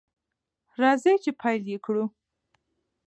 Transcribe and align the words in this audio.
راځئ 0.81 1.15
چې 1.23 1.31
پیل 1.41 1.61
یې 1.71 1.77
کړو. 1.85 2.05